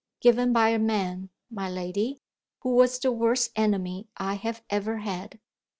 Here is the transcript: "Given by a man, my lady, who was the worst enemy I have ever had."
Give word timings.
"Given 0.19 0.51
by 0.51 0.69
a 0.69 0.79
man, 0.79 1.29
my 1.51 1.69
lady, 1.69 2.21
who 2.61 2.73
was 2.73 2.97
the 2.97 3.11
worst 3.11 3.51
enemy 3.55 4.07
I 4.17 4.33
have 4.33 4.63
ever 4.67 4.97
had." 4.97 5.39